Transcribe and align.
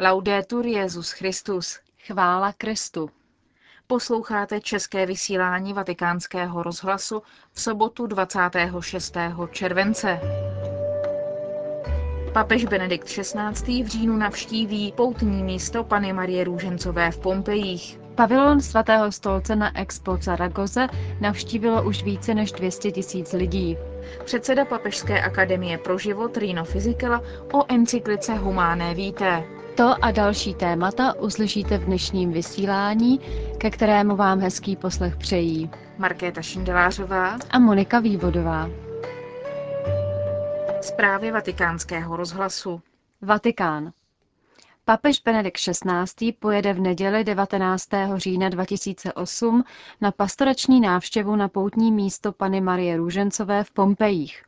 Laudetur 0.00 0.66
Jezus 0.66 1.10
Christus. 1.10 1.78
Chvála 2.06 2.52
Kristu. 2.52 3.10
Posloucháte 3.86 4.60
české 4.60 5.06
vysílání 5.06 5.72
Vatikánského 5.72 6.62
rozhlasu 6.62 7.22
v 7.52 7.60
sobotu 7.60 8.06
26. 8.06 9.16
července. 9.50 10.20
Papež 12.32 12.64
Benedikt 12.64 13.08
XVI. 13.08 13.82
v 13.82 13.86
říjnu 13.86 14.16
navštíví 14.16 14.92
poutní 14.92 15.42
místo 15.42 15.84
Pany 15.84 16.12
Marie 16.12 16.44
Růžencové 16.44 17.10
v 17.10 17.18
Pompejích. 17.18 18.00
Pavilon 18.14 18.60
svatého 18.60 19.12
stolce 19.12 19.56
na 19.56 19.80
Expo 19.80 20.18
Zaragoze 20.20 20.86
navštívilo 21.20 21.84
už 21.84 22.02
více 22.02 22.34
než 22.34 22.52
200 22.52 22.90
tisíc 22.90 23.32
lidí. 23.32 23.76
Předseda 24.24 24.64
Papežské 24.64 25.22
akademie 25.22 25.78
pro 25.78 25.98
život 25.98 26.36
Rino 26.36 26.64
Fizikela 26.64 27.22
o 27.52 27.72
encyklice 27.72 28.34
Humáné 28.34 28.94
víté. 28.94 29.57
To 29.78 29.94
a 30.04 30.10
další 30.10 30.54
témata 30.54 31.14
uslyšíte 31.14 31.78
v 31.78 31.84
dnešním 31.84 32.32
vysílání, 32.32 33.20
ke 33.58 33.70
kterému 33.70 34.16
vám 34.16 34.40
hezký 34.40 34.76
poslech 34.76 35.16
přejí 35.16 35.70
Markéta 35.98 36.42
Šindelářová 36.42 37.38
a 37.50 37.58
Monika 37.58 38.00
Vývodová. 38.00 38.70
Zprávy 40.80 41.30
vatikánského 41.30 42.16
rozhlasu. 42.16 42.80
Vatikán. 43.22 43.92
Papež 44.84 45.20
Benedikt 45.20 45.58
XVI. 45.58 46.32
pojede 46.32 46.72
v 46.72 46.80
neděli 46.80 47.24
19. 47.24 47.88
října 48.16 48.48
2008 48.48 49.64
na 50.00 50.10
pastorační 50.12 50.80
návštěvu 50.80 51.36
na 51.36 51.48
poutní 51.48 51.92
místo 51.92 52.32
Pany 52.32 52.60
Marie 52.60 52.96
Růžencové 52.96 53.64
v 53.64 53.70
Pompejích. 53.70 54.47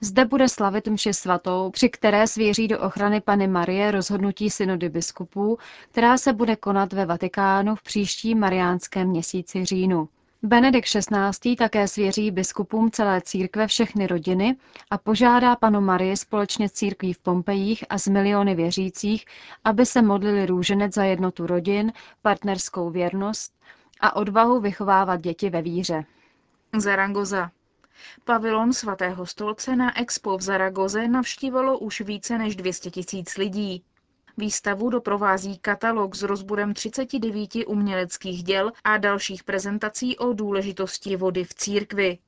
Zde 0.00 0.24
bude 0.24 0.48
slavit 0.48 0.88
mši 0.88 1.14
svatou, 1.14 1.70
při 1.70 1.88
které 1.88 2.26
svěří 2.26 2.68
do 2.68 2.80
ochrany 2.80 3.20
Pany 3.20 3.46
Marie 3.46 3.90
rozhodnutí 3.90 4.50
synody 4.50 4.88
biskupů, 4.88 5.58
která 5.90 6.18
se 6.18 6.32
bude 6.32 6.56
konat 6.56 6.92
ve 6.92 7.06
Vatikánu 7.06 7.76
v 7.76 7.82
příštím 7.82 8.38
mariánském 8.38 9.08
měsíci 9.08 9.64
říjnu. 9.64 10.08
Benedikt 10.42 10.88
XVI. 10.88 11.56
také 11.56 11.88
svěří 11.88 12.30
biskupům 12.30 12.90
celé 12.90 13.20
církve 13.20 13.66
všechny 13.66 14.06
rodiny 14.06 14.56
a 14.90 14.98
požádá 14.98 15.56
panu 15.56 15.80
Marii 15.80 16.16
společně 16.16 16.68
s 16.68 16.72
církví 16.72 17.12
v 17.12 17.18
Pompejích 17.18 17.84
a 17.90 17.98
z 17.98 18.08
miliony 18.08 18.54
věřících, 18.54 19.24
aby 19.64 19.86
se 19.86 20.02
modlili 20.02 20.46
růženec 20.46 20.94
za 20.94 21.04
jednotu 21.04 21.46
rodin, 21.46 21.92
partnerskou 22.22 22.90
věrnost 22.90 23.52
a 24.00 24.16
odvahu 24.16 24.60
vychovávat 24.60 25.20
děti 25.20 25.50
ve 25.50 25.62
víře. 25.62 26.04
Zaragoza. 26.76 27.50
Pavilon 28.24 28.72
svatého 28.72 29.26
stolce 29.26 29.76
na 29.76 30.00
Expo 30.00 30.36
v 30.38 30.42
Zaragoze 30.42 31.08
navštívilo 31.08 31.78
už 31.78 32.00
více 32.00 32.38
než 32.38 32.56
200 32.56 32.90
tisíc 32.90 33.36
lidí. 33.36 33.84
Výstavu 34.36 34.90
doprovází 34.90 35.58
katalog 35.58 36.14
s 36.14 36.22
rozborem 36.22 36.74
39 36.74 37.50
uměleckých 37.66 38.42
děl 38.42 38.72
a 38.84 38.96
dalších 38.98 39.44
prezentací 39.44 40.18
o 40.18 40.32
důležitosti 40.32 41.16
vody 41.16 41.44
v 41.44 41.54
církvi. 41.54 42.18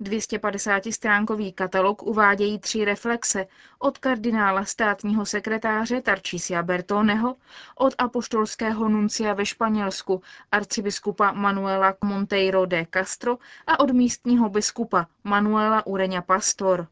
250-stránkový 0.00 1.52
katalog 1.54 2.02
uvádějí 2.02 2.58
tři 2.58 2.84
reflexe 2.84 3.46
od 3.78 3.98
kardinála 3.98 4.64
státního 4.64 5.26
sekretáře 5.26 6.00
Tarcisia 6.00 6.62
Bertoneho, 6.62 7.36
od 7.74 7.94
apoštolského 7.98 8.88
nuncia 8.88 9.34
ve 9.34 9.46
Španělsku 9.46 10.22
arcibiskupa 10.52 11.32
Manuela 11.32 11.94
Monteiro 12.04 12.66
de 12.66 12.86
Castro 12.94 13.38
a 13.66 13.80
od 13.80 13.90
místního 13.90 14.48
biskupa 14.48 15.06
Manuela 15.24 15.86
Ureňa 15.86 16.22
Pastor. 16.22 16.88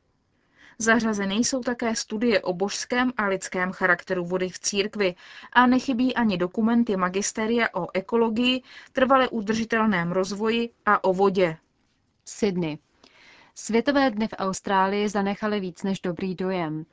Zařazeny 0.79 1.35
jsou 1.35 1.61
také 1.61 1.97
studie 1.97 2.41
o 2.41 2.53
božském 2.53 3.13
a 3.17 3.27
lidském 3.27 3.73
charakteru 3.73 4.25
vody 4.25 4.49
v 4.49 4.59
církvi 4.59 5.15
a 5.53 5.67
nechybí 5.67 6.15
ani 6.15 6.39
dokumenty 6.39 6.97
magisteria 6.97 7.69
o 7.75 7.89
ekologii, 7.95 8.63
trvale 8.93 9.29
udržitelném 9.29 10.13
rozvoji 10.13 10.71
a 10.87 11.05
o 11.05 11.13
vodě. 11.13 11.57
Sydney. 12.25 12.79
Světové 13.57 14.11
dny 14.11 14.29
v 14.29 14.35
Austrálii 14.39 15.09
zanechaly 15.09 15.61
víc 15.61 15.83
než 15.83 16.01
dobrý 16.01 16.35
dojem. 16.35 16.87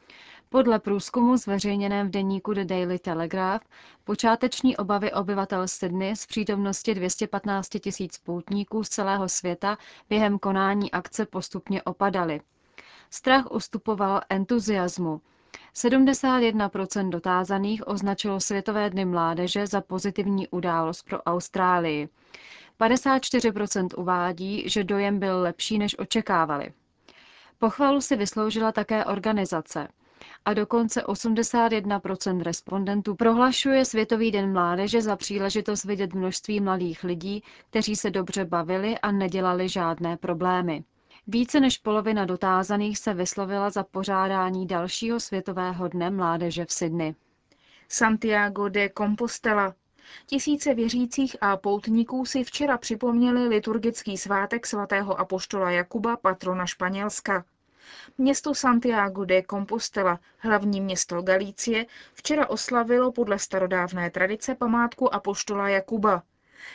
Podle 0.49 0.79
průzkumu 0.79 1.37
zveřejněném 1.37 2.07
v 2.07 2.11
deníku 2.11 2.53
The 2.53 2.65
Daily 2.65 2.99
Telegraph 2.99 3.65
počáteční 4.03 4.77
obavy 4.77 5.13
obyvatel 5.13 5.67
Sydney 5.67 6.15
z 6.15 6.25
přítomnosti 6.25 6.95
215 6.95 7.69
tisíc 7.79 8.17
poutníků 8.17 8.83
z 8.83 8.89
celého 8.89 9.29
světa 9.29 9.77
během 10.09 10.39
konání 10.39 10.91
akce 10.91 11.25
postupně 11.25 11.83
opadaly. 11.83 12.41
Strach 13.09 13.51
ustupoval 13.51 14.21
entuziasmu. 14.29 15.21
71% 15.75 17.09
dotázaných 17.09 17.87
označilo 17.87 18.39
Světové 18.39 18.89
dny 18.89 19.05
mládeže 19.05 19.67
za 19.67 19.81
pozitivní 19.81 20.47
událost 20.47 21.03
pro 21.03 21.21
Austrálii. 21.23 22.09
54% 22.81 23.87
uvádí, 23.97 24.69
že 24.69 24.83
dojem 24.83 25.19
byl 25.19 25.41
lepší, 25.41 25.77
než 25.77 25.99
očekávali. 25.99 26.73
Pochvalu 27.59 28.01
si 28.01 28.15
vysloužila 28.15 28.71
také 28.71 29.05
organizace. 29.05 29.87
A 30.45 30.53
dokonce 30.53 31.01
81% 31.03 32.41
respondentů 32.41 33.15
prohlašuje 33.15 33.85
Světový 33.85 34.31
den 34.31 34.53
mládeže 34.53 35.01
za 35.01 35.15
příležitost 35.15 35.83
vidět 35.85 36.13
množství 36.13 36.59
mladých 36.59 37.03
lidí, 37.03 37.43
kteří 37.69 37.95
se 37.95 38.09
dobře 38.11 38.45
bavili 38.45 38.99
a 38.99 39.11
nedělali 39.11 39.69
žádné 39.69 40.17
problémy. 40.17 40.83
Více 41.27 41.59
než 41.59 41.77
polovina 41.77 42.25
dotázaných 42.25 42.97
se 42.97 43.13
vyslovila 43.13 43.69
za 43.69 43.83
pořádání 43.83 44.67
dalšího 44.67 45.19
Světového 45.19 45.87
dne 45.87 46.09
mládeže 46.09 46.65
v 46.65 46.71
Sydney. 46.71 47.15
Santiago 47.89 48.69
de 48.69 48.89
Compostela. 48.97 49.73
Tisíce 50.25 50.73
věřících 50.73 51.35
a 51.41 51.57
poutníků 51.57 52.25
si 52.25 52.43
včera 52.43 52.77
připomněli 52.77 53.47
liturgický 53.47 54.17
svátek 54.17 54.67
svatého 54.67 55.19
apoštola 55.19 55.71
Jakuba, 55.71 56.17
patrona 56.17 56.65
Španělska. 56.65 57.45
Město 58.17 58.55
Santiago 58.55 59.25
de 59.25 59.43
Compostela, 59.49 60.19
hlavní 60.37 60.81
město 60.81 61.21
Galície, 61.21 61.85
včera 62.13 62.49
oslavilo 62.49 63.11
podle 63.11 63.39
starodávné 63.39 64.09
tradice 64.09 64.55
památku 64.55 65.13
apoštola 65.13 65.69
Jakuba. 65.69 66.23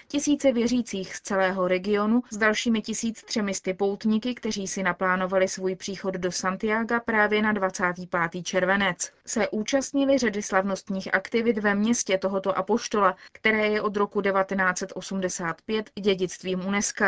Tisíce 0.08 0.52
věřících 0.52 1.16
z 1.16 1.20
celého 1.20 1.68
regionu 1.68 2.22
s 2.30 2.36
dalšími 2.36 2.82
tisíc 2.82 3.22
třemisty 3.22 3.74
poutníky, 3.74 4.34
kteří 4.34 4.66
si 4.66 4.82
naplánovali 4.82 5.48
svůj 5.48 5.76
příchod 5.76 6.14
do 6.14 6.32
Santiago 6.32 7.00
právě 7.04 7.42
na 7.42 7.52
25. 7.52 8.42
červenec, 8.42 9.12
se 9.26 9.48
účastnili 9.48 10.18
řady 10.18 10.42
slavnostních 10.42 11.14
aktivit 11.14 11.58
ve 11.58 11.74
městě 11.74 12.18
tohoto 12.18 12.58
apoštola, 12.58 13.16
které 13.32 13.68
je 13.68 13.82
od 13.82 13.96
roku 13.96 14.22
1985 14.22 15.90
dědictvím 16.00 16.66
UNESCO. 16.66 17.04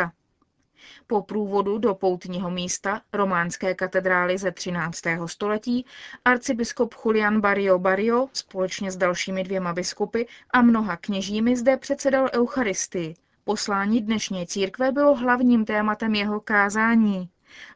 Po 1.07 1.23
průvodu 1.23 1.79
do 1.79 1.95
poutního 1.95 2.51
místa 2.51 3.01
románské 3.13 3.75
katedrály 3.75 4.39
ze 4.39 4.53
13. 4.53 5.03
století 5.27 5.87
arcibiskup 6.25 6.95
Julian 7.05 7.41
Barrio 7.41 7.79
Barrio 7.79 8.29
společně 8.33 8.91
s 8.91 8.97
dalšími 8.97 9.45
dvěma 9.45 9.73
biskupy 9.73 10.23
a 10.51 10.63
mnoha 10.63 10.97
kněžími 10.97 11.57
zde 11.57 11.77
předsedal 11.77 12.29
Eucharistii. 12.33 13.15
Poslání 13.45 14.01
dnešní 14.01 14.47
církve 14.47 14.93
bylo 14.93 15.15
hlavním 15.15 15.65
tématem 15.65 16.15
jeho 16.15 16.41
kázání. 16.41 17.31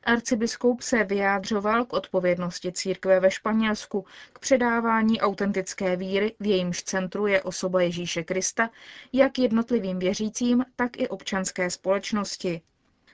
Arcibiskup 0.04 0.80
se 0.80 1.04
vyjádřoval 1.04 1.84
k 1.84 1.92
odpovědnosti 1.92 2.72
církve 2.72 3.20
ve 3.20 3.30
Španělsku, 3.30 4.06
k 4.32 4.38
předávání 4.38 5.20
autentické 5.20 5.96
víry, 5.96 6.34
v 6.40 6.46
jejímž 6.46 6.82
centru 6.82 7.26
je 7.26 7.42
osoba 7.42 7.82
Ježíše 7.82 8.22
Krista, 8.22 8.70
jak 9.12 9.38
jednotlivým 9.38 9.98
věřícím, 9.98 10.64
tak 10.76 10.96
i 10.96 11.08
občanské 11.08 11.70
společnosti. 11.70 12.62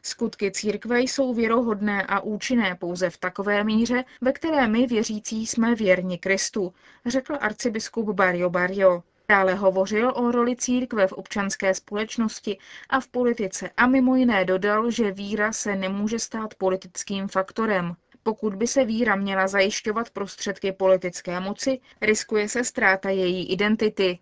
Skutky 0.03 0.51
církve 0.51 1.01
jsou 1.01 1.35
věrohodné 1.35 2.03
a 2.03 2.21
účinné 2.21 2.75
pouze 2.75 3.11
v 3.11 3.17
takové 3.17 3.65
míře, 3.65 4.05
ve 4.21 4.33
které 4.33 4.67
my 4.69 4.87
věřící 4.87 5.47
jsme 5.47 5.75
věrni 5.75 6.19
Kristu, 6.19 6.75
řekl 7.07 7.37
arcibiskup 7.41 8.09
Barrio 8.09 8.51
Barrio. 8.51 9.03
Dále 9.31 9.55
hovořil 9.55 10.13
o 10.17 10.31
roli 10.31 10.57
církve 10.57 11.07
v 11.07 11.13
občanské 11.13 11.75
společnosti 11.75 12.59
a 12.89 13.01
v 13.01 13.09
politice 13.09 13.71
a 13.77 13.87
mimo 13.87 14.17
jiné 14.17 14.45
dodal, 14.45 14.91
že 14.91 15.13
víra 15.13 15.53
se 15.53 15.77
nemůže 15.77 16.19
stát 16.19 16.55
politickým 16.55 17.29
faktorem. 17.29 17.95
Pokud 18.23 18.55
by 18.55 18.67
se 18.67 18.85
víra 18.85 19.17
měla 19.17 19.49
zajišťovat 19.49 20.11
prostředky 20.11 20.73
politické 20.73 21.41
moci, 21.41 21.81
riskuje 22.01 22.49
se 22.49 22.65
ztráta 22.65 23.11
její 23.11 23.53
identity. 23.53 24.19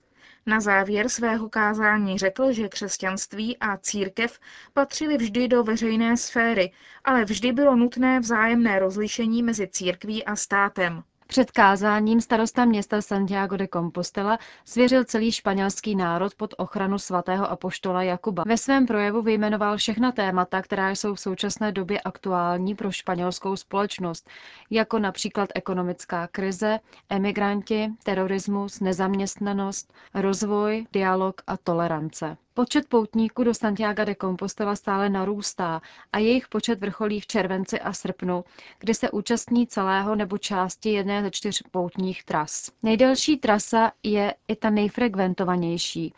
Na 0.49 0.61
závěr 0.61 1.09
svého 1.09 1.49
kázání 1.49 2.19
řekl, 2.19 2.53
že 2.53 2.69
křesťanství 2.69 3.57
a 3.59 3.77
církev 3.77 4.39
patřily 4.73 5.17
vždy 5.17 5.49
do 5.49 5.65
veřejné 5.65 6.17
sféry, 6.17 6.73
ale 7.05 7.25
vždy 7.25 7.53
bylo 7.53 7.77
nutné 7.77 8.21
vzájemné 8.21 8.79
rozlišení 8.79 9.43
mezi 9.43 9.69
církví 9.69 10.25
a 10.25 10.37
státem. 10.37 11.03
Před 11.27 11.51
kázáním 11.51 12.21
starosta 12.21 12.65
města 12.65 13.03
Santiago 13.03 13.57
de 13.57 13.69
Compostela 13.69 14.39
svěřil 14.65 15.05
celý 15.05 15.33
španělský 15.33 15.97
národ 15.97 16.35
pod 16.35 16.55
ochranu 16.59 16.99
svatého 16.99 17.51
apoštola 17.51 18.03
Jakuba. 18.03 18.43
Ve 18.47 18.57
svém 18.57 18.87
projevu 18.87 19.23
vyjmenoval 19.23 19.77
všechna 19.77 20.13
témata, 20.13 20.63
která 20.63 20.91
jsou 20.91 21.15
v 21.15 21.21
současné 21.21 21.73
době 21.73 22.01
aktuální 22.01 22.75
pro 22.75 22.93
španělskou 22.93 23.57
společnost, 23.57 24.29
jako 24.71 24.99
například 24.99 25.51
ekonomická 25.55 26.27
krize, 26.27 26.79
emigranti, 27.09 27.89
terorismus, 28.03 28.81
nezaměstnanost, 28.81 29.93
rozvoj, 30.15 30.87
dialog 30.93 31.43
a 31.47 31.57
tolerance. 31.57 32.37
Počet 32.57 32.89
poutníků 32.89 33.45
do 33.45 33.55
Santiago 33.55 34.05
de 34.05 34.15
Compostela 34.15 34.77
stále 34.77 35.09
narůstá 35.09 35.81
a 36.13 36.19
jejich 36.19 36.49
počet 36.49 36.81
vrcholí 36.81 37.21
v 37.21 37.27
červenci 37.27 37.81
a 37.81 37.93
srpnu, 37.93 38.45
kdy 38.79 38.95
se 38.95 39.11
účastní 39.11 39.67
celého 39.67 40.15
nebo 40.15 40.39
části 40.39 40.93
jedné 40.93 41.23
ze 41.23 41.31
čtyř 41.31 41.63
poutních 41.71 42.25
tras. 42.25 42.71
Nejdelší 42.83 43.37
trasa 43.37 43.93
je 44.03 44.35
i 44.49 44.57
ta 44.57 44.71
nejfrekventovanější. 44.71 46.15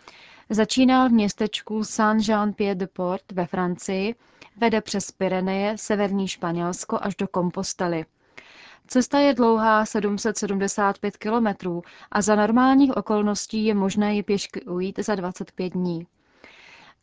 Začínal 0.51 1.09
v 1.09 1.13
městečku 1.13 1.85
Saint-Jean-Pied-de-Port 1.85 3.33
ve 3.33 3.47
Francii, 3.47 4.15
vede 4.57 4.81
přes 4.81 5.11
Pyreneje, 5.13 5.79
severní 5.79 6.29
Španělsko 6.29 6.99
až 7.03 7.17
do 7.17 7.29
Kompostely. 7.29 8.05
Cesta 8.87 9.19
je 9.19 9.35
dlouhá 9.35 9.87
775 9.87 11.17
kilometrů 11.17 11.83
a 12.11 12.23
za 12.23 12.35
normálních 12.37 12.97
okolností 12.97 13.65
je 13.65 13.75
možné 13.75 14.15
ji 14.15 14.23
pěšky 14.23 14.63
ujít 14.63 14.99
za 14.99 15.15
25 15.15 15.73
dní. 15.73 16.07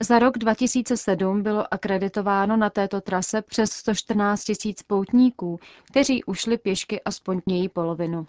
Za 0.03 0.19
rok 0.19 0.37
2007 0.37 1.43
bylo 1.43 1.73
akreditováno 1.73 2.57
na 2.57 2.69
této 2.69 3.01
trase 3.01 3.41
přes 3.41 3.71
114 3.71 4.43
tisíc 4.43 4.83
poutníků, 4.83 5.59
kteří 5.83 6.23
ušli 6.23 6.57
pěšky 6.57 7.01
aspoň 7.03 7.41
její 7.47 7.69
polovinu. 7.69 8.27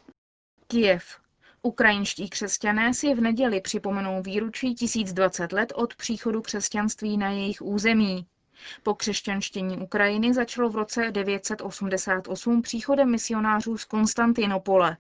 Kiev. 0.66 1.04
Ukrajinští 1.62 2.28
křesťané 2.30 2.94
si 2.94 3.14
v 3.14 3.20
neděli 3.20 3.60
připomenou 3.60 4.22
výručí 4.22 4.74
1020 4.74 5.52
let 5.52 5.72
od 5.76 5.96
příchodu 5.96 6.42
křesťanství 6.42 7.16
na 7.16 7.30
jejich 7.30 7.62
území. 7.62 8.26
Po 8.82 8.94
křesťanštění 8.94 9.78
Ukrajiny 9.78 10.34
začalo 10.34 10.70
v 10.70 10.76
roce 10.76 11.10
988 11.10 12.62
příchodem 12.62 13.10
misionářů 13.10 13.78
z 13.78 13.84
Konstantinopole. 13.84 14.96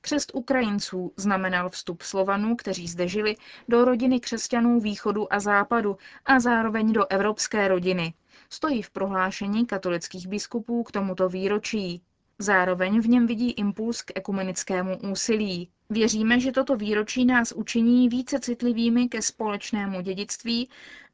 Křest 0.00 0.30
Ukrajinců 0.34 1.12
znamenal 1.16 1.70
vstup 1.70 2.02
Slovanů, 2.02 2.56
kteří 2.56 2.88
zde 2.88 3.08
žili, 3.08 3.36
do 3.68 3.84
rodiny 3.84 4.20
křesťanů 4.20 4.80
východu 4.80 5.32
a 5.32 5.40
západu 5.40 5.96
a 6.26 6.40
zároveň 6.40 6.92
do 6.92 7.06
evropské 7.06 7.68
rodiny. 7.68 8.14
Stojí 8.50 8.82
v 8.82 8.90
prohlášení 8.90 9.66
katolických 9.66 10.26
biskupů 10.26 10.82
k 10.82 10.92
tomuto 10.92 11.28
výročí. 11.28 12.02
Zároveň 12.38 13.00
v 13.00 13.08
něm 13.08 13.26
vidí 13.26 13.50
impuls 13.50 14.02
k 14.02 14.12
ekumenickému 14.14 14.98
úsilí. 14.98 15.70
Věříme, 15.90 16.40
že 16.40 16.52
toto 16.52 16.76
výročí 16.76 17.24
nás 17.24 17.52
učiní 17.52 18.08
více 18.08 18.40
citlivými 18.40 19.08
ke 19.08 19.22
společnému 19.22 20.00
dědictví 20.00 20.68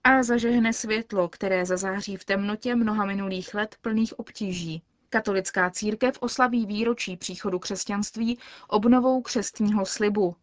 a 0.05 0.23
zažehne 0.23 0.73
světlo, 0.73 1.29
které 1.29 1.67
zazáří 1.67 2.17
v 2.17 2.25
temnotě 2.25 2.76
mnoha 2.76 3.05
minulých 3.05 3.55
let 3.55 3.76
plných 3.81 4.19
obtíží. 4.19 4.82
Katolická 5.11 5.70
církev 5.70 6.19
oslaví 6.20 6.67
výročí 6.67 7.17
příchodu 7.17 7.58
křesťanství 7.58 8.38
obnovou 8.69 9.23
křestního 9.23 9.87
slibu. 9.87 10.37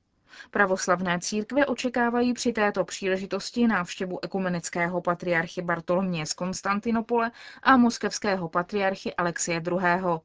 Pravoslavné 0.51 1.19
církve 1.19 1.65
očekávají 1.65 2.33
při 2.33 2.53
této 2.53 2.83
příležitosti 2.83 3.67
návštěvu 3.67 4.23
ekumenického 4.23 5.01
patriarchy 5.01 5.61
Bartolomě 5.61 6.25
z 6.25 6.33
Konstantinopole 6.33 7.31
a 7.63 7.77
moskevského 7.77 8.49
patriarchy 8.49 9.15
Alexie 9.15 9.61
II. 9.67 10.19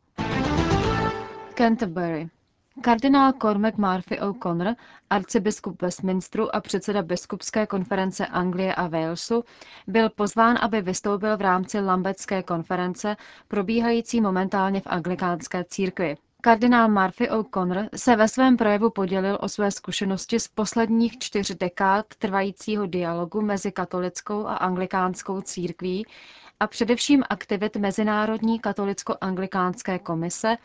Canterbury. 1.55 2.29
Kardinál 2.81 3.33
Cormac 3.33 3.77
Murphy 3.77 4.21
O'Connor, 4.21 4.75
arcibiskup 5.11 5.83
Westminsteru 5.83 6.57
a 6.57 6.61
předseda 6.61 7.03
biskupské 7.03 7.67
konference 7.67 8.27
Anglie 8.27 8.75
a 8.75 8.87
Walesu, 8.89 9.45
byl 9.87 10.11
pozván, 10.11 10.59
aby 10.61 10.83
vystoupil 10.83 11.37
v 11.37 11.41
rámci 11.41 11.81
Lambecké 11.81 12.43
konference, 12.43 13.17
probíhající 13.49 14.21
momentálně 14.21 14.81
v 14.81 14.87
anglikánské 14.87 15.65
církvi. 15.65 16.17
Kardinál 16.41 16.89
Murphy 16.89 17.31
O'Connor 17.31 17.89
se 17.97 18.17
ve 18.17 18.29
svém 18.29 18.57
projevu 18.57 18.91
podělil 18.91 19.39
o 19.41 19.49
své 19.49 19.71
zkušenosti 19.71 20.41
z 20.41 20.49
posledních 20.49 21.19
čtyř 21.19 21.57
dekád 21.57 22.07
trvajícího 22.19 22.87
dialogu 22.87 23.41
mezi 23.43 23.73
katolickou 23.73 24.47
a 24.47 24.55
anglikánskou 24.55 25.41
církví 25.41 26.07
a 26.61 26.67
především 26.67 27.25
aktivit 27.31 27.77
Mezinárodní 27.77 28.61
katolicko-anglikánské 28.61 29.99
komise, 29.99 30.57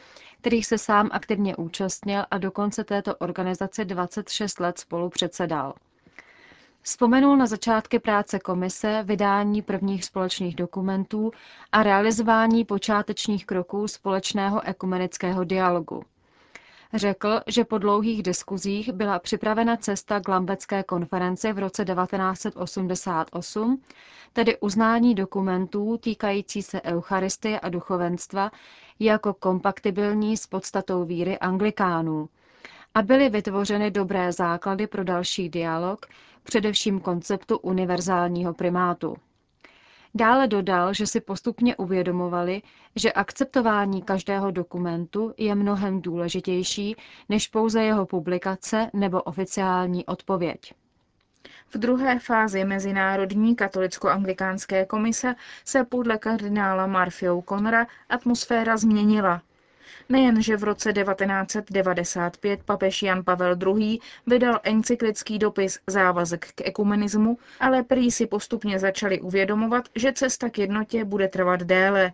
kterých 0.42 0.66
se 0.66 0.78
sám 0.78 1.10
aktivně 1.12 1.56
účastnil 1.56 2.24
a 2.32 2.38
dokonce 2.38 2.84
této 2.84 3.16
organizace 3.16 3.86
26 3.86 4.60
let 4.60 4.80
spolu 4.80 5.10
předsedal. 5.10 5.74
Vzpomenul 6.82 7.38
na 7.38 7.46
začátky 7.46 8.00
práce 8.00 8.40
komise, 8.40 9.04
vydání 9.04 9.62
prvních 9.62 10.06
společných 10.06 10.56
dokumentů 10.56 11.32
a 11.72 11.84
realizování 11.84 12.66
počátečních 12.66 13.46
kroků 13.46 13.88
společného 13.88 14.62
ekumenického 14.68 15.44
dialogu. 15.44 16.04
Řekl, 16.94 17.40
že 17.48 17.66
po 17.66 17.78
dlouhých 17.78 18.24
diskuzích 18.24 18.92
byla 18.94 19.20
připravena 19.20 19.78
cesta 19.78 20.20
k 20.20 20.28
Lambecké 20.28 20.84
konferenci 20.84 21.54
v 21.54 21.60
roce 21.60 21.86
1988, 21.86 23.82
tedy 24.34 24.58
uznání 24.60 25.16
dokumentů 25.16 25.98
týkající 25.98 26.62
se 26.62 26.82
Eucharistie 26.82 27.60
a 27.60 27.70
duchovenstva 27.70 28.52
jako 29.00 29.34
kompaktibilní 29.34 30.38
s 30.38 30.48
podstatou 30.48 31.06
víry 31.06 31.40
anglikánů 31.40 32.30
a 32.96 33.02
byly 33.02 33.30
vytvořeny 33.30 33.92
dobré 33.92 34.32
základy 34.32 34.88
pro 34.88 35.04
další 35.04 35.50
dialog, 35.50 36.06
především 36.44 37.00
konceptu 37.00 37.58
univerzálního 37.58 38.54
primátu. 38.54 39.16
Dále 40.16 40.48
dodal, 40.48 40.94
že 40.94 41.08
si 41.08 41.22
postupně 41.22 41.76
uvědomovali, 41.76 42.62
že 42.96 43.12
akceptování 43.12 44.02
každého 44.02 44.52
dokumentu 44.52 45.34
je 45.38 45.56
mnohem 45.56 46.02
důležitější 46.02 46.96
než 47.30 47.48
pouze 47.48 47.84
jeho 47.84 48.06
publikace 48.06 48.90
nebo 48.94 49.22
oficiální 49.22 50.06
odpověď. 50.06 50.74
V 51.70 51.78
druhé 51.78 52.20
fázi 52.20 52.66
Mezinárodní 52.66 53.56
katolicko-anglikánské 53.56 54.86
komise 54.86 55.36
se 55.66 55.84
podle 55.84 56.18
kardinála 56.18 56.88
Marfiou 56.88 57.42
Konra 57.42 57.88
atmosféra 58.10 58.78
změnila. 58.78 59.42
Nejen, 60.10 60.42
že 60.42 60.58
v 60.58 60.64
roce 60.64 60.94
1995 60.94 62.64
papež 62.64 63.02
Jan 63.02 63.24
Pavel 63.24 63.56
II. 63.78 64.00
vydal 64.28 64.60
encyklický 64.64 65.40
dopis 65.40 65.80
Závazek 65.88 66.48
k 66.56 66.68
ekumenismu, 66.68 67.38
ale 67.60 67.84
prý 67.84 68.12
si 68.12 68.28
postupně 68.28 68.80
začali 68.80 69.22
uvědomovat, 69.22 69.90
že 69.96 70.14
cesta 70.14 70.50
k 70.50 70.58
jednotě 70.58 71.06
bude 71.06 71.28
trvat 71.28 71.60
déle. 71.64 72.12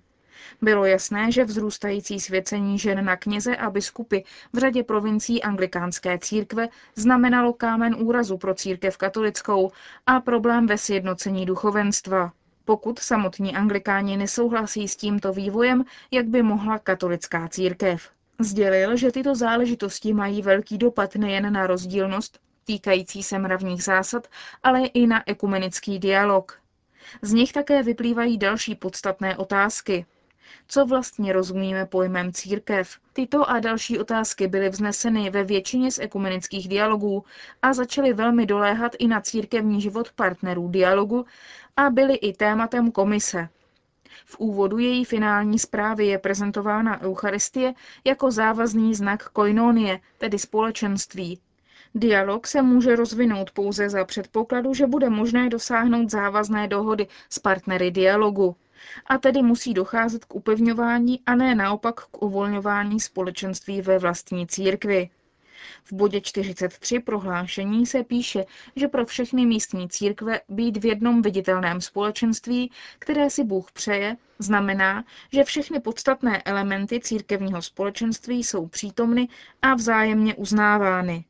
Bylo 0.62 0.86
jasné, 0.86 1.32
že 1.32 1.46
vzrůstající 1.46 2.20
svěcení 2.20 2.80
žen 2.80 3.06
na 3.06 3.18
kněze 3.18 3.56
a 3.56 3.70
biskupy 3.70 4.18
v 4.54 4.58
řadě 4.58 4.84
provincií 4.84 5.44
anglikánské 5.44 6.20
církve 6.20 6.70
znamenalo 6.96 7.54
kámen 7.54 7.96
úrazu 8.00 8.38
pro 8.38 8.54
církev 8.54 8.98
katolickou 8.98 9.72
a 10.06 10.20
problém 10.20 10.68
ve 10.68 10.78
sjednocení 10.78 11.46
duchovenstva 11.46 12.32
pokud 12.70 13.00
samotní 13.00 13.56
anglikáni 13.56 14.18
nesouhlasí 14.18 14.88
s 14.88 14.96
tímto 14.96 15.34
vývojem, 15.34 15.86
jak 16.12 16.26
by 16.28 16.44
mohla 16.44 16.80
katolická 16.80 17.48
církev. 17.48 18.10
Sdělil, 18.40 18.98
že 18.98 19.12
tyto 19.12 19.36
záležitosti 19.36 20.14
mají 20.14 20.42
velký 20.42 20.78
dopad 20.78 21.16
nejen 21.16 21.54
na 21.54 21.68
rozdílnost 21.68 22.40
týkající 22.66 23.24
se 23.24 23.40
mravních 23.40 23.84
zásad, 23.84 24.28
ale 24.64 24.86
i 24.86 25.08
na 25.08 25.30
ekumenický 25.30 26.00
dialog. 26.00 26.62
Z 27.22 27.34
nich 27.34 27.54
také 27.54 27.84
vyplývají 27.84 28.38
další 28.38 28.76
podstatné 28.76 29.38
otázky. 29.38 30.06
Co 30.68 30.86
vlastně 30.86 31.34
rozumíme 31.34 31.86
pojmem 31.86 32.34
církev? 32.34 32.98
Tyto 33.14 33.50
a 33.50 33.60
další 33.60 34.00
otázky 34.00 34.48
byly 34.48 34.70
vzneseny 34.70 35.30
ve 35.30 35.44
většině 35.44 35.92
z 35.92 36.00
ekumenických 36.00 36.68
dialogů 36.68 37.24
a 37.62 37.74
začaly 37.74 38.14
velmi 38.14 38.46
doléhat 38.46 38.96
i 39.00 39.08
na 39.08 39.22
církevní 39.22 39.82
život 39.82 40.12
partnerů 40.12 40.68
dialogu 40.68 41.26
a 41.78 41.90
byly 41.90 42.16
i 42.16 42.34
tématem 42.34 42.92
komise. 42.92 43.50
V 44.26 44.40
úvodu 44.40 44.78
její 44.78 45.06
finální 45.06 45.60
zprávy 45.60 46.06
je 46.06 46.18
prezentována 46.18 47.02
Eucharistie 47.02 47.74
jako 48.04 48.32
závazný 48.32 48.96
znak 48.96 49.30
koinonie, 49.30 50.00
tedy 50.18 50.40
společenství. 50.40 51.40
Dialog 51.96 52.48
se 52.48 52.62
může 52.62 52.96
rozvinout 52.96 53.52
pouze 53.52 53.90
za 53.90 54.06
předpokladu, 54.06 54.74
že 54.74 54.88
bude 54.88 55.10
možné 55.10 55.50
dosáhnout 55.50 56.10
závazné 56.10 56.68
dohody 56.68 57.08
s 57.30 57.40
partnery 57.40 57.92
dialogu. 57.92 58.56
A 59.06 59.18
tedy 59.18 59.42
musí 59.42 59.74
docházet 59.74 60.26
k 60.26 60.36
upevňování 60.36 61.20
a 61.26 61.36
ne 61.36 61.56
naopak 61.56 62.02
k 62.06 62.22
uvolňování 62.24 63.00
společenství 63.00 63.82
ve 63.82 64.00
vlastní 64.00 64.48
církvi. 64.48 65.10
V 65.84 65.94
bodě 65.94 66.22
43 66.22 67.00
prohlášení 67.00 67.86
se 67.86 68.04
píše, 68.04 68.46
že 68.76 68.88
pro 68.88 69.06
všechny 69.06 69.46
místní 69.46 69.90
církve 69.90 70.42
být 70.50 70.78
v 70.78 70.86
jednom 70.86 71.22
viditelném 71.22 71.82
společenství, 71.82 72.72
které 73.00 73.30
si 73.30 73.44
Bůh 73.44 73.72
přeje, 73.72 74.18
znamená, 74.40 75.04
že 75.34 75.44
všechny 75.44 75.80
podstatné 75.80 76.42
elementy 76.42 77.00
církevního 77.00 77.62
společenství 77.62 78.44
jsou 78.44 78.68
přítomny 78.68 79.28
a 79.62 79.74
vzájemně 79.74 80.36
uznávány. 80.36 81.26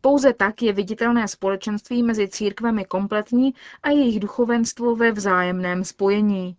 Pouze 0.00 0.32
tak 0.32 0.62
je 0.62 0.72
viditelné 0.72 1.28
společenství 1.28 2.02
mezi 2.02 2.28
církvemi 2.28 2.84
kompletní 2.84 3.54
a 3.82 3.90
jejich 3.90 4.20
duchovenstvo 4.20 4.96
ve 4.96 5.12
vzájemném 5.12 5.84
spojení. 5.84 6.56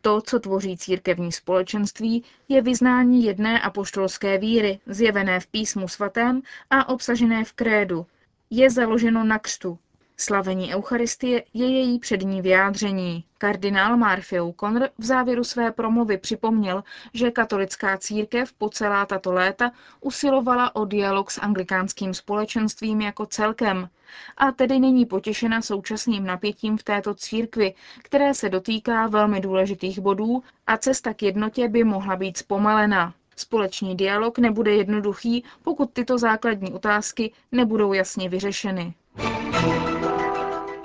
To, 0.00 0.20
co 0.20 0.40
tvoří 0.40 0.76
církevní 0.76 1.32
společenství, 1.32 2.24
je 2.48 2.62
vyznání 2.62 3.24
jedné 3.24 3.60
apoštolské 3.60 4.38
víry, 4.38 4.80
zjevené 4.86 5.40
v 5.40 5.46
písmu 5.46 5.88
svatém 5.88 6.42
a 6.70 6.88
obsažené 6.88 7.44
v 7.44 7.52
krédu. 7.52 8.06
Je 8.50 8.70
založeno 8.70 9.24
na 9.24 9.38
křtu, 9.38 9.78
Slavení 10.20 10.74
Eucharistie 10.74 11.42
je 11.54 11.68
její 11.68 11.98
přední 11.98 12.42
vyjádření. 12.42 13.24
Kardinál 13.38 13.96
Marfiou 13.96 14.54
Conr 14.60 14.88
v 14.98 15.04
závěru 15.04 15.44
své 15.44 15.72
promluvy 15.72 16.18
připomněl, 16.18 16.84
že 17.14 17.30
katolická 17.30 17.98
církev 17.98 18.52
po 18.52 18.68
celá 18.68 19.06
tato 19.06 19.32
léta 19.32 19.70
usilovala 20.00 20.76
o 20.76 20.84
dialog 20.84 21.30
s 21.30 21.40
anglikánským 21.40 22.14
společenstvím 22.14 23.00
jako 23.00 23.26
celkem 23.26 23.88
a 24.36 24.52
tedy 24.52 24.78
není 24.78 25.06
potěšena 25.06 25.62
současným 25.62 26.24
napětím 26.26 26.78
v 26.78 26.82
této 26.82 27.14
církvi, 27.14 27.74
které 28.02 28.34
se 28.34 28.48
dotýká 28.48 29.06
velmi 29.06 29.40
důležitých 29.40 29.98
bodů 29.98 30.42
a 30.66 30.76
cesta 30.76 31.14
k 31.14 31.22
jednotě 31.22 31.68
by 31.68 31.84
mohla 31.84 32.16
být 32.16 32.36
zpomalena. 32.36 33.14
Společný 33.36 33.96
dialog 33.96 34.38
nebude 34.38 34.74
jednoduchý, 34.74 35.44
pokud 35.62 35.90
tyto 35.92 36.18
základní 36.18 36.72
otázky 36.72 37.32
nebudou 37.52 37.92
jasně 37.92 38.28
vyřešeny. 38.28 38.94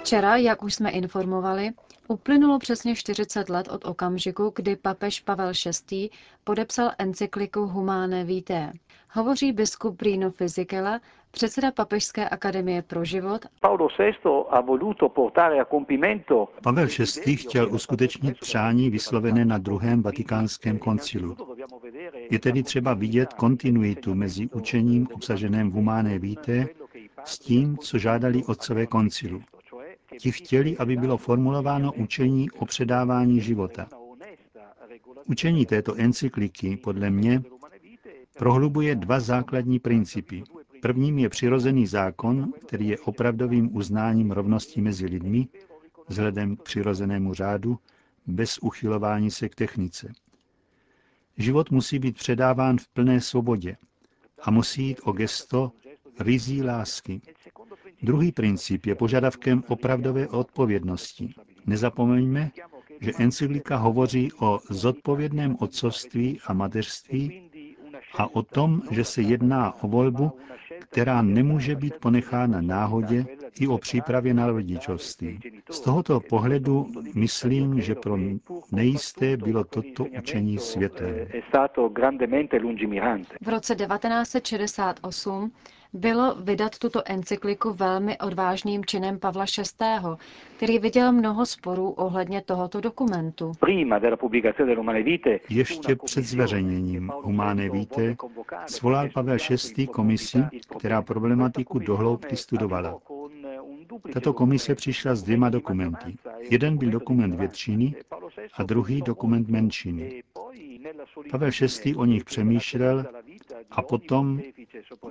Včera, 0.04 0.36
jak 0.36 0.64
už 0.64 0.74
jsme 0.74 0.92
informovali, 0.92 1.72
uplynulo 2.08 2.60
přesně 2.60 2.96
40 2.96 3.50
let 3.50 3.68
od 3.68 3.86
okamžiku, 3.86 4.52
kdy 4.56 4.76
papež 4.76 5.20
Pavel 5.20 5.52
VI. 5.92 6.10
podepsal 6.44 6.92
encykliku 6.98 7.68
Humane 7.68 8.24
Vitae. 8.24 8.74
Hovoří 9.12 9.52
biskup 9.52 9.98
Brino 9.98 10.32
Fizikela, 10.32 11.00
předseda 11.32 11.72
Papežské 11.72 12.30
akademie 12.30 12.82
pro 12.82 13.06
život. 13.06 13.46
Pavel 16.64 16.88
VI. 17.26 17.36
chtěl 17.36 17.74
uskutečnit 17.74 18.40
přání 18.40 18.90
vyslovené 18.90 19.46
na 19.46 19.58
druhém 19.58 20.02
vatikánském 20.02 20.78
koncilu. 20.80 21.38
Je 22.32 22.40
tedy 22.40 22.64
třeba 22.64 22.94
vidět 22.94 23.34
kontinuitu 23.34 24.16
mezi 24.16 24.50
učením 24.50 25.08
obsaženém 25.14 25.72
v 25.72 25.74
Humane 25.74 26.20
Vitae 26.20 26.68
s 27.26 27.40
tím, 27.40 27.78
co 27.78 27.98
žádali 27.98 28.44
otcové 28.44 28.88
koncilu. 28.88 29.42
Ti 30.20 30.32
chtěli, 30.32 30.78
aby 30.78 30.96
bylo 30.96 31.18
formulováno 31.18 31.94
učení 31.94 32.52
o 32.52 32.66
předávání 32.66 33.42
života. 33.42 33.90
Učení 35.26 35.66
této 35.66 35.96
encykliky, 35.96 36.78
podle 36.78 37.10
mě, 37.10 37.44
prohlubuje 38.38 38.96
dva 38.96 39.20
základní 39.20 39.80
principy. 39.80 40.44
Prvním 40.82 41.20
je 41.20 41.30
přirozený 41.30 41.88
zákon, 41.88 42.54
který 42.68 42.88
je 42.88 43.00
opravdovým 43.00 43.76
uznáním 43.76 44.32
rovnosti 44.32 44.82
mezi 44.82 45.06
lidmi, 45.06 45.48
vzhledem 46.08 46.56
k 46.56 46.64
přirozenému 46.64 47.34
řádu, 47.34 47.80
bez 48.28 48.58
uchylování 48.58 49.32
se 49.32 49.50
k 49.50 49.56
technice. 49.56 50.14
Život 51.38 51.72
musí 51.72 52.00
být 52.00 52.18
předáván 52.18 52.78
v 52.78 52.88
plné 52.88 53.22
svobodě 53.22 53.78
a 54.42 54.52
musí 54.52 54.88
jít 54.88 55.02
o 55.04 55.12
gesto 55.12 55.72
rizí 56.20 56.64
lásky. 56.64 57.22
Druhý 58.04 58.32
princip 58.32 58.86
je 58.86 58.96
požadavkem 58.96 59.64
opravdové 59.68 60.28
odpovědnosti. 60.28 61.34
Nezapomeňme, 61.66 62.52
že 63.02 63.12
encyklika 63.20 63.78
hovoří 63.78 64.32
o 64.40 64.60
zodpovědném 64.70 65.56
otcovství 65.60 66.40
a 66.48 66.54
mateřství 66.54 67.50
a 68.18 68.36
o 68.36 68.44
tom, 68.44 68.82
že 68.92 69.04
se 69.04 69.22
jedná 69.22 69.84
o 69.84 69.88
volbu, 69.88 70.32
která 70.80 71.22
nemůže 71.22 71.76
být 71.76 71.94
ponechána 72.02 72.62
náhodě 72.62 73.26
i 73.60 73.68
o 73.68 73.78
přípravě 73.78 74.34
na 74.34 74.48
rodičovství. 74.48 75.40
Z 75.72 75.80
tohoto 75.80 76.20
pohledu 76.20 76.88
myslím, 77.16 77.82
že 77.82 77.96
pro 77.96 78.18
nejisté 78.72 79.38
bylo 79.38 79.64
toto 79.64 80.06
učení 80.06 80.58
světlé. 80.58 81.28
V 83.42 83.48
roce 83.48 83.76
1968 83.76 85.52
bylo 85.94 86.36
vydat 86.36 86.78
tuto 86.78 87.02
encykliku 87.06 87.74
velmi 87.74 88.18
odvážným 88.18 88.86
činem 88.86 89.20
Pavla 89.20 89.46
VI., 89.58 89.86
který 90.58 90.80
viděl 90.80 91.12
mnoho 91.12 91.46
sporů 91.46 91.90
ohledně 91.90 92.42
tohoto 92.42 92.82
dokumentu. 92.82 93.52
Ještě 95.50 95.96
před 95.96 96.26
zveřejněním 96.26 97.12
Humane 97.24 97.70
Vitae 97.70 98.16
svolal 98.68 99.10
Pavel 99.14 99.38
VI. 99.78 99.88
komisi, 99.88 100.44
která 100.78 101.02
problematiku 101.02 101.80
dohloubky 101.80 102.36
studovala. 102.38 103.00
Tato 104.14 104.34
komise 104.34 104.76
přišla 104.76 105.16
s 105.16 105.24
dvěma 105.24 105.50
dokumenty. 105.50 106.16
Jeden 106.50 106.78
byl 106.78 106.90
dokument 106.90 107.36
většiny 107.36 107.96
a 108.54 108.64
druhý 108.64 109.02
dokument 109.02 109.48
menšiny. 109.50 110.24
Pavel 111.32 111.50
VI. 111.84 111.96
o 111.96 112.06
nich 112.06 112.24
přemýšlel 112.24 113.06
a 113.72 113.82
potom 113.82 114.42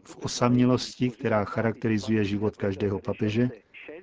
v 0.05 0.17
osamělosti, 0.17 1.11
která 1.11 1.45
charakterizuje 1.45 2.25
život 2.25 2.57
každého 2.57 2.99
papeže, 2.99 3.50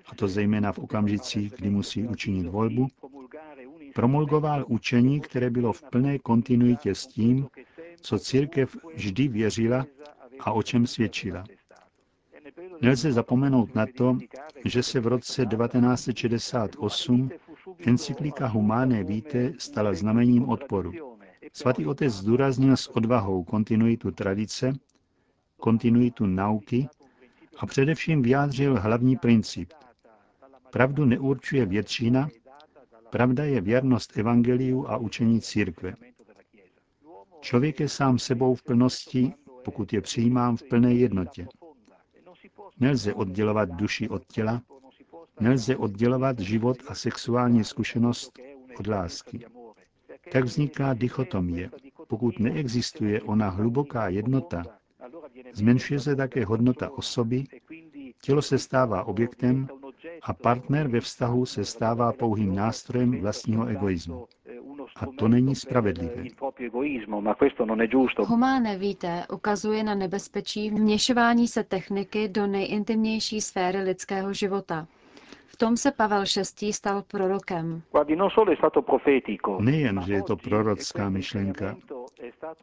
a 0.06 0.16
to 0.16 0.28
zejména 0.28 0.72
v 0.72 0.80
okamžicích, 0.80 1.54
kdy 1.54 1.70
musí 1.70 2.04
učinit 2.04 2.48
volbu, 2.48 2.88
promulgoval 3.96 4.66
učení, 4.68 5.22
které 5.22 5.50
bylo 5.50 5.74
v 5.74 5.84
plné 5.84 6.20
kontinuitě 6.20 6.96
s 6.96 7.08
tím, 7.08 7.48
co 8.02 8.20
církev 8.20 8.78
vždy 8.96 9.28
věřila 9.28 9.86
a 10.40 10.52
o 10.52 10.64
čem 10.64 10.88
svědčila. 10.88 11.44
Nelze 12.82 13.12
zapomenout 13.12 13.76
na 13.76 13.86
to, 13.98 14.18
že 14.66 14.84
se 14.84 15.00
v 15.00 15.08
roce 15.08 15.46
1968 15.46 17.30
encyklika 17.80 18.48
Humane 18.48 19.04
Vitae 19.04 19.54
stala 19.58 19.94
znamením 19.94 20.50
odporu. 20.50 20.92
Svatý 21.54 21.86
otec 21.86 22.14
zdůraznil 22.14 22.78
s 22.78 22.88
odvahou 22.88 23.44
kontinuitu 23.44 24.12
tradice, 24.12 24.74
kontinuitu 25.58 26.26
nauky 26.26 26.88
a 27.58 27.66
především 27.66 28.22
vyjádřil 28.22 28.80
hlavní 28.80 29.16
princip. 29.16 29.74
Pravdu 30.72 31.06
neurčuje 31.06 31.66
většina, 31.66 32.30
pravda 33.10 33.44
je 33.44 33.62
věrnost 33.62 34.18
evangeliu 34.18 34.88
a 34.88 34.98
učení 34.98 35.42
církve. 35.42 35.94
Člověk 37.42 37.80
je 37.80 37.90
sám 37.90 38.20
sebou 38.20 38.56
v 38.56 38.64
plnosti, 38.64 39.34
pokud 39.64 39.94
je 39.94 40.02
přijímám 40.02 40.58
v 40.58 40.64
plné 40.64 40.94
jednotě. 40.94 41.48
Nelze 42.80 43.14
oddělovat 43.14 43.70
duši 43.70 44.10
od 44.10 44.26
těla, 44.28 44.62
nelze 45.40 45.78
oddělovat 45.78 46.40
život 46.40 46.78
a 46.88 46.96
sexuální 46.96 47.64
zkušenost 47.64 48.40
od 48.80 48.88
lásky. 48.88 49.46
Tak 50.32 50.44
vzniká 50.44 50.94
dichotomie. 50.94 51.70
Pokud 52.08 52.40
neexistuje 52.40 53.22
ona 53.22 53.50
hluboká 53.50 54.08
jednota, 54.10 54.64
zmenšuje 55.54 56.00
se 56.00 56.16
také 56.16 56.46
hodnota 56.46 56.90
osoby, 56.92 57.44
tělo 58.22 58.42
se 58.42 58.58
stává 58.58 59.04
objektem 59.04 59.68
a 60.24 60.34
partner 60.34 60.88
ve 60.88 61.00
vztahu 61.02 61.46
se 61.46 61.66
stává 61.66 62.14
pouhým 62.14 62.56
nástrojem 62.56 63.22
vlastního 63.22 63.66
egoismu. 63.68 64.28
A 64.96 65.06
to 65.18 65.28
není 65.28 65.56
spravedlivé. 65.56 66.24
Humánne 68.28 68.78
víte 68.78 69.26
ukazuje 69.34 69.84
na 69.84 69.96
nebezpečí 69.96 70.70
vměšování 70.70 71.48
se 71.48 71.64
techniky 71.64 72.28
do 72.28 72.48
nejintimnější 72.48 73.42
sféry 73.42 73.82
lidského 73.82 74.34
života. 74.34 74.88
V 75.48 75.58
tom 75.58 75.78
se 75.78 75.92
Pavel 75.92 76.24
VI. 76.62 76.74
stal 76.74 77.04
prorokem. 77.08 77.82
Nejen, 79.60 80.02
že 80.06 80.14
je 80.14 80.24
to 80.24 80.36
prorocká 80.36 81.10
myšlenka. 81.10 81.76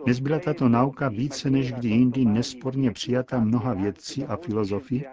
Dnes 0.04 0.20
byla 0.20 0.38
tato 0.38 0.68
nauka 0.68 1.08
více 1.08 1.50
než 1.50 1.72
kdy 1.72 1.88
jindy 1.88 2.24
nesporně 2.24 2.90
přijata 2.90 3.40
mnoha 3.40 3.74
vědci 3.74 4.26
a 4.26 4.36
filozofi, 4.36 5.04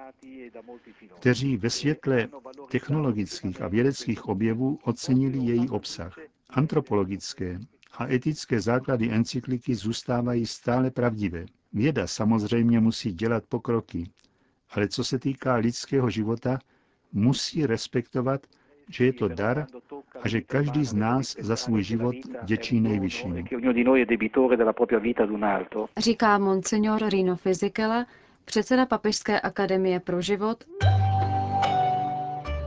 kteří 1.19 1.57
ve 1.57 1.69
světle 1.69 2.27
technologických 2.71 3.61
a 3.61 3.67
vědeckých 3.67 4.25
objevů 4.25 4.79
ocenili 4.83 5.37
její 5.37 5.69
obsah. 5.69 6.17
Antropologické 6.49 7.59
a 7.97 8.07
etické 8.13 8.61
základy 8.61 9.11
encykliky 9.11 9.75
zůstávají 9.75 10.45
stále 10.45 10.91
pravdivé. 10.91 11.45
Věda 11.73 12.07
samozřejmě 12.07 12.79
musí 12.79 13.11
dělat 13.13 13.43
pokroky, 13.49 14.09
ale 14.69 14.87
co 14.87 15.03
se 15.03 15.19
týká 15.19 15.55
lidského 15.55 16.09
života, 16.09 16.59
musí 17.13 17.65
respektovat, 17.65 18.41
že 18.89 19.05
je 19.05 19.13
to 19.13 19.27
dar 19.27 19.67
a 20.21 20.27
že 20.27 20.41
každý 20.41 20.85
z 20.85 20.93
nás 20.93 21.35
za 21.39 21.55
svůj 21.55 21.83
život 21.83 22.15
děčí 22.43 22.81
nejvyššímu. 22.81 23.35
Říká 25.97 26.37
monsignor 26.37 27.09
Rino 27.09 27.35
Fizikela, 27.35 28.05
předseda 28.45 28.85
Papežské 28.85 29.39
akademie 29.39 29.99
pro 29.99 30.21
život 30.21 30.63